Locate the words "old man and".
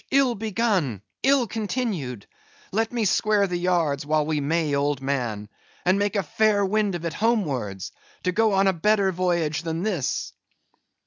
4.73-5.99